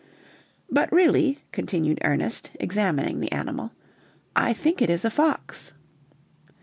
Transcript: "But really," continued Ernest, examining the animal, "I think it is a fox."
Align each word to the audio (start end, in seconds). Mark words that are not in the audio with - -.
"But 0.67 0.91
really," 0.91 1.37
continued 1.51 1.99
Ernest, 2.03 2.49
examining 2.59 3.19
the 3.19 3.31
animal, 3.31 3.71
"I 4.35 4.51
think 4.51 4.81
it 4.81 4.89
is 4.89 5.05
a 5.05 5.11
fox." 5.11 5.73